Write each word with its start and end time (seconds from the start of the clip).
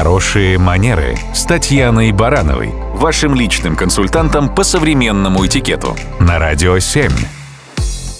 Хорошие 0.00 0.56
манеры 0.56 1.18
с 1.34 1.44
Татьяной 1.44 2.10
Барановой, 2.12 2.70
вашим 2.94 3.34
личным 3.34 3.76
консультантом 3.76 4.48
по 4.48 4.64
современному 4.64 5.44
этикету 5.44 5.94
на 6.18 6.38
Радио 6.38 6.78
7. 6.78 7.10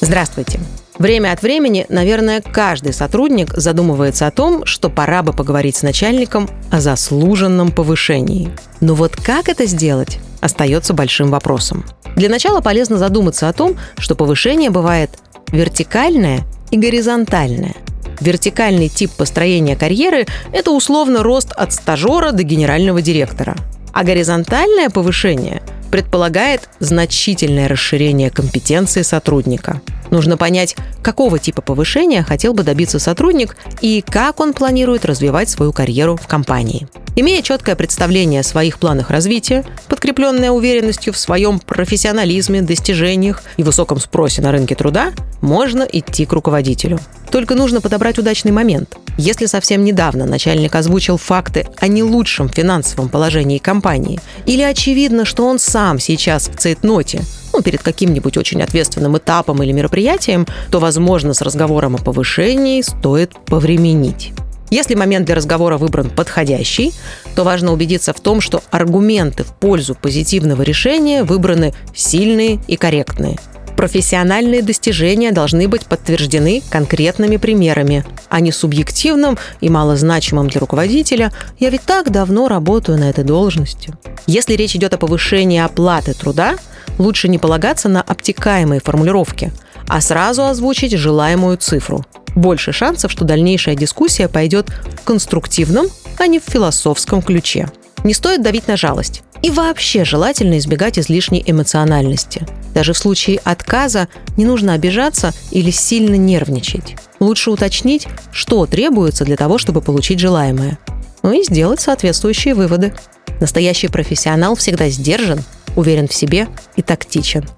Здравствуйте. 0.02 0.60
Время 0.98 1.32
от 1.32 1.40
времени, 1.40 1.86
наверное, 1.88 2.42
каждый 2.42 2.92
сотрудник 2.92 3.54
задумывается 3.54 4.26
о 4.26 4.30
том, 4.30 4.66
что 4.66 4.90
пора 4.90 5.22
бы 5.22 5.32
поговорить 5.32 5.76
с 5.76 5.82
начальником 5.82 6.50
о 6.70 6.82
заслуженном 6.82 7.70
повышении. 7.72 8.50
Но 8.82 8.92
вот 8.92 9.16
как 9.16 9.48
это 9.48 9.64
сделать, 9.64 10.18
остается 10.42 10.92
большим 10.92 11.30
вопросом. 11.30 11.86
Для 12.14 12.28
начала 12.28 12.60
полезно 12.60 12.98
задуматься 12.98 13.48
о 13.48 13.54
том, 13.54 13.76
что 13.96 14.14
повышение 14.14 14.68
бывает 14.68 15.12
вертикальное 15.50 16.40
и 16.70 16.76
горизонтальное– 16.76 17.74
Вертикальный 18.20 18.88
тип 18.88 19.10
построения 19.12 19.76
карьеры– 19.76 20.26
это 20.52 20.70
условно 20.70 21.22
рост 21.22 21.52
от 21.52 21.72
стажера 21.72 22.32
до 22.32 22.42
генерального 22.42 23.00
директора. 23.00 23.56
А 23.92 24.04
горизонтальное 24.04 24.90
повышение 24.90 25.62
предполагает 25.90 26.68
значительное 26.78 27.66
расширение 27.68 28.30
компетенции 28.30 29.02
сотрудника. 29.02 29.80
Нужно 30.10 30.36
понять, 30.36 30.76
какого 31.02 31.38
типа 31.38 31.62
повышения 31.62 32.22
хотел 32.22 32.52
бы 32.52 32.62
добиться 32.62 32.98
сотрудник 32.98 33.56
и 33.80 34.02
как 34.06 34.40
он 34.40 34.52
планирует 34.52 35.04
развивать 35.04 35.48
свою 35.48 35.72
карьеру 35.72 36.16
в 36.16 36.26
компании. 36.26 36.88
Имея 37.20 37.42
четкое 37.42 37.76
представление 37.76 38.40
о 38.40 38.42
своих 38.42 38.78
планах 38.78 39.10
развития, 39.10 39.66
подкрепленное 39.88 40.52
уверенностью 40.52 41.12
в 41.12 41.18
своем 41.18 41.58
профессионализме, 41.58 42.62
достижениях 42.62 43.42
и 43.58 43.62
высоком 43.62 44.00
спросе 44.00 44.40
на 44.40 44.52
рынке 44.52 44.74
труда, 44.74 45.12
можно 45.42 45.82
идти 45.82 46.24
к 46.24 46.32
руководителю. 46.32 46.98
Только 47.30 47.54
нужно 47.54 47.82
подобрать 47.82 48.18
удачный 48.18 48.52
момент. 48.52 48.96
Если 49.18 49.44
совсем 49.44 49.84
недавно 49.84 50.24
начальник 50.24 50.74
озвучил 50.74 51.18
факты 51.18 51.66
о 51.76 51.88
не 51.88 52.02
лучшем 52.02 52.48
финансовом 52.48 53.10
положении 53.10 53.58
компании, 53.58 54.18
или 54.46 54.62
очевидно, 54.62 55.26
что 55.26 55.46
он 55.46 55.58
сам 55.58 55.98
сейчас 55.98 56.48
в 56.48 56.56
цейтноте, 56.56 57.20
ну, 57.52 57.60
перед 57.60 57.82
каким-нибудь 57.82 58.38
очень 58.38 58.62
ответственным 58.62 59.18
этапом 59.18 59.62
или 59.62 59.72
мероприятием, 59.72 60.46
то, 60.70 60.80
возможно, 60.80 61.34
с 61.34 61.42
разговором 61.42 61.96
о 61.96 61.98
повышении 61.98 62.80
стоит 62.80 63.34
повременить. 63.44 64.32
Если 64.70 64.94
момент 64.94 65.26
для 65.26 65.34
разговора 65.34 65.78
выбран 65.78 66.10
подходящий, 66.10 66.94
то 67.34 67.42
важно 67.42 67.72
убедиться 67.72 68.12
в 68.12 68.20
том, 68.20 68.40
что 68.40 68.62
аргументы 68.70 69.42
в 69.42 69.48
пользу 69.48 69.96
позитивного 69.96 70.62
решения 70.62 71.24
выбраны 71.24 71.74
сильные 71.94 72.60
и 72.68 72.76
корректные. 72.76 73.38
Профессиональные 73.76 74.62
достижения 74.62 75.32
должны 75.32 75.66
быть 75.66 75.86
подтверждены 75.86 76.62
конкретными 76.70 77.38
примерами, 77.38 78.04
а 78.28 78.40
не 78.40 78.52
субъективным 78.52 79.38
и 79.60 79.70
малозначимым 79.70 80.48
для 80.48 80.60
руководителя 80.60 81.32
«я 81.58 81.70
ведь 81.70 81.82
так 81.82 82.10
давно 82.10 82.46
работаю 82.46 82.98
на 82.98 83.08
этой 83.08 83.24
должности». 83.24 83.92
Если 84.26 84.54
речь 84.54 84.76
идет 84.76 84.92
о 84.94 84.98
повышении 84.98 85.58
оплаты 85.58 86.12
труда, 86.12 86.56
лучше 86.98 87.28
не 87.28 87.38
полагаться 87.38 87.88
на 87.88 88.02
обтекаемые 88.02 88.80
формулировки, 88.80 89.50
а 89.88 90.00
сразу 90.00 90.44
озвучить 90.44 90.92
желаемую 90.92 91.56
цифру– 91.56 92.04
больше 92.34 92.72
шансов, 92.72 93.10
что 93.10 93.24
дальнейшая 93.24 93.74
дискуссия 93.74 94.28
пойдет 94.28 94.68
в 95.00 95.04
конструктивном, 95.04 95.86
а 96.18 96.26
не 96.26 96.38
в 96.40 96.44
философском 96.44 97.22
ключе. 97.22 97.70
Не 98.04 98.14
стоит 98.14 98.42
давить 98.42 98.68
на 98.68 98.76
жалость. 98.76 99.22
И 99.42 99.50
вообще 99.50 100.04
желательно 100.04 100.58
избегать 100.58 100.98
излишней 100.98 101.42
эмоциональности. 101.46 102.46
Даже 102.74 102.92
в 102.92 102.98
случае 102.98 103.40
отказа 103.42 104.08
не 104.36 104.44
нужно 104.44 104.74
обижаться 104.74 105.32
или 105.50 105.70
сильно 105.70 106.14
нервничать. 106.14 106.96
Лучше 107.20 107.50
уточнить, 107.50 108.06
что 108.32 108.66
требуется 108.66 109.24
для 109.24 109.36
того, 109.36 109.56
чтобы 109.58 109.80
получить 109.80 110.20
желаемое. 110.20 110.78
Ну 111.22 111.32
и 111.32 111.42
сделать 111.42 111.80
соответствующие 111.80 112.54
выводы. 112.54 112.94
Настоящий 113.40 113.88
профессионал 113.88 114.56
всегда 114.56 114.88
сдержан, 114.90 115.42
уверен 115.74 116.06
в 116.06 116.14
себе 116.14 116.46
и 116.76 116.82
тактичен. 116.82 117.48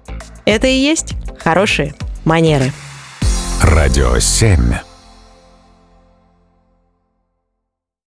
Это 0.45 0.67
и 0.67 0.77
есть 0.77 1.13
хорошие 1.37 1.95
манеры. 2.23 2.71
Радио 3.73 4.19
7. 4.19 4.92